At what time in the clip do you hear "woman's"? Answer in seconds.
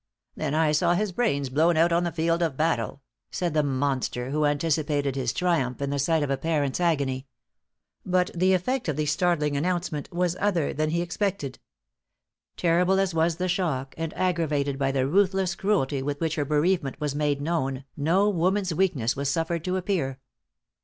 18.27-18.73